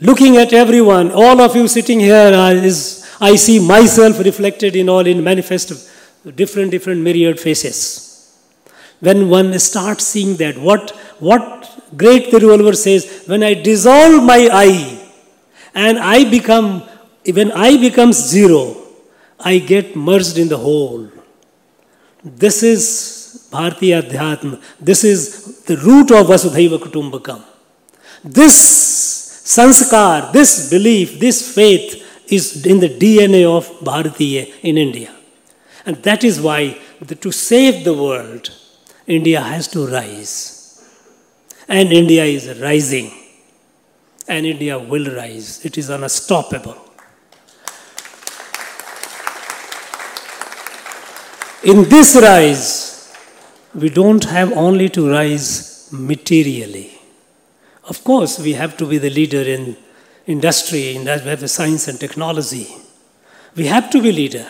looking 0.01 0.37
at 0.37 0.53
everyone, 0.53 1.11
all 1.11 1.41
of 1.41 1.57
you 1.57 1.69
sitting 1.69 2.01
here, 2.01 2.33
is, 2.65 3.09
I 3.21 3.37
see 3.37 3.59
myself 3.59 4.19
reflected 4.19 4.77
in 4.77 4.89
all 4.89 5.07
in 5.07 5.23
manifest 5.23 5.73
different, 6.35 6.71
different 6.71 7.01
myriad 7.01 7.41
faces. 7.41 8.05
When 9.01 9.29
one 9.29 9.59
starts 9.59 10.05
seeing 10.05 10.37
that, 10.37 10.59
what, 10.59 10.91
what 11.19 11.71
great 11.97 12.27
Tiruvalluvar 12.27 12.77
says, 12.77 13.25
when 13.27 13.43
I 13.43 13.55
dissolve 13.55 14.25
my 14.25 14.49
I 14.53 15.11
and 15.75 15.99
I 15.99 16.29
become, 16.29 16.83
when 17.25 17.53
I 17.53 17.77
becomes 17.77 18.17
zero, 18.17 18.77
I 19.39 19.59
get 19.59 19.95
merged 19.95 20.39
in 20.39 20.49
the 20.49 20.57
whole. 20.57 21.09
This 22.25 22.65
is 22.65 23.49
Bharatiya 23.53 24.03
Adhyatma. 24.03 24.61
This 24.81 25.05
is 25.05 25.63
the 25.63 25.77
root 25.77 26.11
of 26.11 26.27
Vasudhaiva 26.27 26.79
Kutumbakam. 26.79 27.45
This 28.25 29.18
sanskar, 29.55 30.31
this 30.33 30.69
belief, 30.69 31.19
this 31.19 31.55
faith 31.55 32.05
is 32.31 32.67
in 32.67 32.81
the 32.81 32.89
DNA 32.89 33.45
of 33.47 33.67
Bharatiya 33.81 34.53
in 34.63 34.77
India. 34.77 35.11
And 35.87 35.97
that 36.03 36.23
is 36.23 36.39
why 36.39 36.79
the, 37.01 37.15
to 37.15 37.33
save 37.33 37.85
the 37.85 37.95
world, 37.95 38.51
India 39.07 39.41
has 39.41 39.67
to 39.69 39.87
rise. 39.87 40.85
And 41.67 41.93
India 41.93 42.25
is 42.25 42.61
rising. 42.61 43.11
And 44.27 44.45
India 44.45 44.79
will 44.79 45.15
rise. 45.15 45.65
It 45.65 45.79
is 45.79 45.89
unstoppable. 45.89 46.77
In 51.65 51.89
this 51.89 52.17
rise, 52.17 53.17
we 53.75 53.89
don't 53.89 54.25
have 54.25 54.53
only 54.53 54.91
to 54.91 55.11
rise 55.11 55.89
materially 55.91 56.98
Of 57.89 58.05
course, 58.05 58.39
we 58.39 58.53
have 58.53 58.77
to 58.77 58.87
be 58.87 58.99
the 58.99 59.11
leader 59.11 59.43
in 59.43 59.77
industry, 60.27 60.95
in 60.95 61.05
that 61.05 61.25
we 61.25 61.31
have 61.31 61.51
science 61.51 61.89
and 61.89 61.99
technology. 61.99 62.69
We 63.57 63.67
have 63.67 63.89
to 63.91 64.03
be 64.03 64.13
leader. 64.13 64.47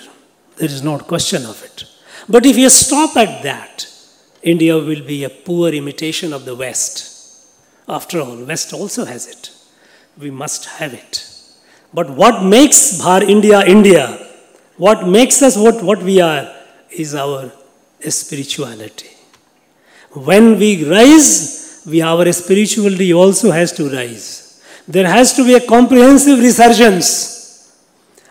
There 0.56 0.68
is 0.68 0.82
no 0.82 0.98
question 0.98 1.46
of 1.46 1.62
it. 1.62 1.84
But 2.28 2.44
if 2.44 2.58
you 2.58 2.68
stop 2.68 3.16
at 3.16 3.42
that, 3.44 3.86
India 4.42 4.76
will 4.76 5.04
be 5.04 5.22
a 5.22 5.30
poor 5.30 5.70
imitation 5.70 6.32
of 6.32 6.44
the 6.44 6.56
West. 6.56 7.46
After 7.88 8.20
all, 8.20 8.44
West 8.44 8.72
also 8.72 9.04
has 9.04 9.28
it. 9.28 9.50
We 10.18 10.30
must 10.30 10.66
have 10.66 10.92
it. 10.92 11.24
But 11.94 12.10
what 12.10 12.44
makes 12.44 12.98
Bhar 12.98 13.22
India 13.22 13.64
India, 13.64 14.18
what 14.76 15.08
makes 15.08 15.42
us 15.42 15.56
what, 15.56 15.82
what 15.82 16.02
we 16.02 16.20
are, 16.20 16.52
is 16.90 17.14
our 17.14 17.52
spirituality. 18.00 19.10
When 20.12 20.58
we 20.58 20.84
rise, 20.84 21.67
we, 21.88 22.02
our 22.02 22.30
spirituality 22.32 23.12
also 23.12 23.50
has 23.50 23.72
to 23.72 23.88
rise. 23.88 24.62
There 24.86 25.06
has 25.06 25.34
to 25.34 25.44
be 25.44 25.54
a 25.54 25.66
comprehensive 25.66 26.38
resurgence. 26.38 27.74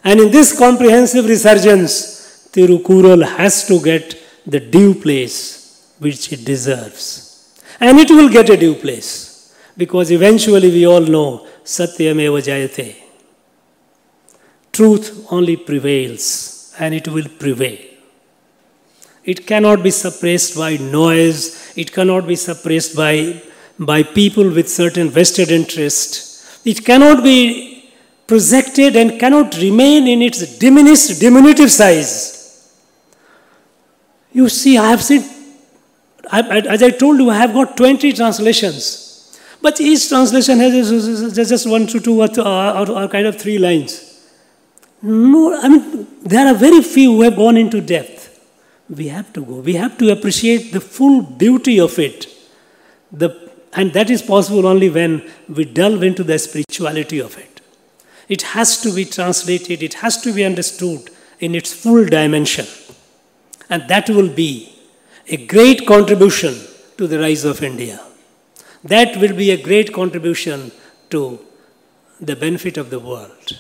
And 0.04 0.20
in 0.20 0.32
this 0.32 0.58
comprehensive 0.58 1.26
resurgence, 1.26 2.50
Tirukural 2.52 3.26
has 3.38 3.67
to 3.67 3.82
get 3.82 4.15
the 4.46 4.60
due 4.60 4.96
place 4.96 5.93
which 6.00 6.32
it 6.32 6.46
deserves. 6.46 7.62
And 7.80 8.00
it 8.00 8.10
will 8.10 8.30
get 8.30 8.50
a 8.50 8.58
due 8.58 8.76
place. 8.76 9.56
Because 9.76 10.12
eventually 10.12 10.72
we 10.72 10.88
all 10.88 11.02
know 11.02 11.48
Satyameva 11.63 12.41
Jayate. 12.41 12.96
Truth 14.72 15.28
only 15.32 15.58
prevails 15.58 16.74
and 16.80 16.93
it 16.93 17.08
will 17.08 17.28
prevail. 17.28 17.78
It 19.24 19.46
cannot 19.46 19.84
be 19.84 19.91
suppressed 19.91 20.56
by 20.56 20.78
noise, 20.78 21.74
it 21.76 21.91
cannot 21.91 22.28
be 22.28 22.36
suppressed 22.36 22.96
by, 22.96 23.41
by 23.80 24.04
people 24.04 24.50
with 24.50 24.70
certain 24.70 25.10
vested 25.10 25.52
interest. 25.52 26.66
It 26.66 26.84
cannot 26.84 27.24
be 27.24 27.92
projected 28.26 28.96
and 28.96 29.20
cannot 29.20 29.58
remain 29.58 30.08
in 30.08 30.22
its 30.22 30.58
diminished, 30.58 31.20
diminutive 31.20 31.72
size. 31.72 32.74
You 34.34 34.50
see, 34.50 34.78
I 34.78 34.90
have 34.90 35.04
seen, 35.04 35.24
as 36.32 36.84
I 36.84 36.92
told 36.92 37.20
you, 37.20 37.30
I 37.30 37.38
have 37.38 37.54
got 37.54 37.78
20 37.78 38.13
translations. 38.13 39.40
But 39.62 39.80
each 39.82 40.10
translation 40.10 40.60
has 40.60 41.36
just 41.36 41.68
one 41.70 41.88
to 41.88 42.00
two 42.00 42.22
or, 42.22 42.40
or, 42.40 42.92
or 42.92 43.08
kind 43.08 43.28
of 43.28 43.40
three 43.40 43.58
lines. 43.58 44.04
No, 45.02 45.60
I 45.60 45.68
mean, 45.70 46.08
there 46.22 46.48
are 46.48 46.54
very 46.54 46.82
few 46.82 47.16
who 47.16 47.22
have 47.22 47.36
gone 47.36 47.58
into 47.58 47.82
depth 47.82 48.18
we 48.90 49.08
have 49.08 49.32
to 49.34 49.44
go. 49.44 49.56
We 49.60 49.74
have 49.74 49.98
to 49.98 50.12
appreciate 50.12 50.72
the 50.72 50.82
full 50.82 51.22
beauty 51.22 51.80
of 51.80 51.98
it. 52.00 52.28
The, 53.12 53.47
and 53.78 53.94
that 53.94 54.10
is 54.10 54.22
possible 54.22 54.68
only 54.68 54.90
when 54.90 55.13
we 55.48 55.63
delve 55.63 56.04
into 56.04 56.24
the 56.24 56.38
spirituality 56.38 57.20
of 57.20 57.38
it. 57.38 57.62
It 58.28 58.42
has 58.54 58.82
to 58.82 58.94
be 58.94 59.06
translated, 59.06 59.82
it 59.82 59.94
has 60.06 60.20
to 60.24 60.34
be 60.34 60.44
understood 60.44 61.10
in 61.40 61.56
its 61.56 61.72
full 61.74 62.06
dimension. 62.06 62.66
And 63.70 63.88
that 63.88 64.10
will 64.10 64.34
be 64.34 64.52
a 65.28 65.38
great 65.46 65.86
contribution 65.88 66.56
to 66.98 67.08
the 67.08 67.20
rise 67.20 67.46
of 67.46 67.63
India. 67.63 68.02
That 68.84 69.16
will 69.18 69.36
be 69.36 69.52
a 69.52 69.62
great 69.62 69.94
contribution 69.94 70.72
to 71.12 71.40
the 72.20 72.36
benefit 72.36 72.78
of 72.78 72.90
the 72.90 73.00
world. 73.00 73.60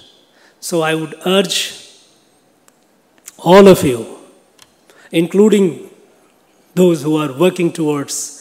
So 0.59 0.81
I 0.81 0.95
would 0.95 1.15
urge 1.25 1.57
all 3.37 3.67
of 3.67 3.83
you 3.83 4.17
including 5.11 5.89
those 6.75 7.03
who 7.03 7.17
are 7.17 7.37
working 7.37 7.71
towards 7.71 8.36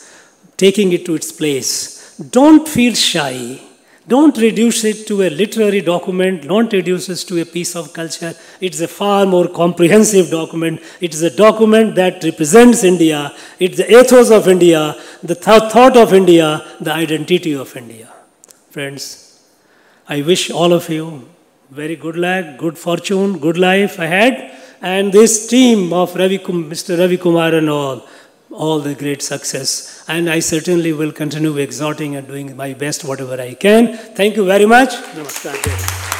taking 0.56 0.92
it 0.92 1.04
to 1.06 1.14
its 1.14 1.32
place. 1.32 2.14
Don't 2.18 2.66
feel 2.68 2.94
shy. 2.94 3.60
Don't 4.08 4.36
reduce 4.38 4.84
it 4.84 5.06
to 5.08 5.22
a 5.22 5.30
literary 5.30 5.80
document. 5.80 6.46
Don't 6.46 6.72
reduce 6.72 7.08
it 7.08 7.26
to 7.28 7.40
a 7.40 7.44
piece 7.44 7.74
of 7.74 7.92
culture. 7.92 8.34
It's 8.60 8.80
a 8.80 8.86
far 8.86 9.26
more 9.26 9.48
comprehensive 9.48 10.30
document. 10.30 10.80
It 11.00 11.12
is 11.12 11.22
a 11.22 11.34
document 11.36 11.96
that 11.96 12.22
represents 12.22 12.84
India. 12.84 13.34
It's 13.58 13.78
the 13.78 13.90
ethos 13.90 14.30
of 14.30 14.46
India, 14.46 14.94
the 15.22 15.34
th- 15.34 15.72
thought 15.72 15.96
of 15.96 16.14
India, 16.14 16.64
the 16.80 16.92
identity 16.92 17.54
of 17.54 17.76
India. 17.76 18.08
Friends, 18.70 19.42
I 20.08 20.22
wish 20.22 20.50
all 20.50 20.72
of 20.72 20.88
you 20.88 21.28
very 21.70 21.96
good 21.96 22.16
luck, 22.16 22.58
good 22.58 22.78
fortune, 22.78 23.38
good 23.38 23.58
life 23.58 23.98
ahead 23.98 24.56
and 24.80 25.12
this 25.12 25.48
team 25.48 25.92
of 25.92 26.12
Mr. 26.12 26.98
Ravi 26.98 27.16
Kumar 27.16 27.54
and 27.54 27.68
all, 27.68 28.06
all 28.56 28.80
the 28.80 28.94
great 28.94 29.22
success. 29.22 30.04
And 30.08 30.28
I 30.30 30.40
certainly 30.40 30.92
will 30.92 31.12
continue 31.12 31.56
exhorting 31.58 32.16
and 32.16 32.26
doing 32.26 32.56
my 32.56 32.72
best, 32.74 33.04
whatever 33.04 33.40
I 33.40 33.54
can. 33.54 33.96
Thank 33.96 34.36
you 34.36 34.44
very 34.44 34.66
much. 34.66 34.90
Namaskar. 34.90 36.15